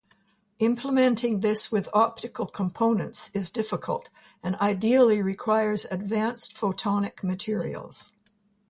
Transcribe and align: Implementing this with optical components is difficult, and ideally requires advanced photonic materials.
Implementing 0.57 1.41
this 1.41 1.71
with 1.71 1.87
optical 1.93 2.47
components 2.47 3.29
is 3.35 3.51
difficult, 3.51 4.09
and 4.41 4.55
ideally 4.55 5.21
requires 5.21 5.85
advanced 5.91 6.55
photonic 6.55 7.21
materials. 7.21 8.15